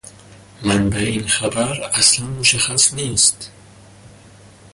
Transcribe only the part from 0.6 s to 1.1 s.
منبع